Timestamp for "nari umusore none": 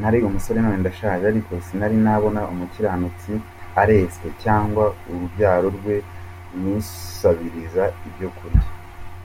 0.00-0.76